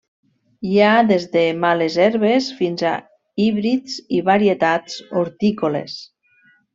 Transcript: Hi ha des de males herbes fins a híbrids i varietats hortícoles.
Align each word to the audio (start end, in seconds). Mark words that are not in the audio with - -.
Hi 0.67 0.77
ha 0.83 0.93
des 1.09 1.25
de 1.35 1.41
males 1.65 1.97
herbes 2.05 2.47
fins 2.61 2.85
a 2.93 2.95
híbrids 3.43 3.99
i 4.21 4.25
varietats 4.33 4.97
hortícoles. 5.21 5.95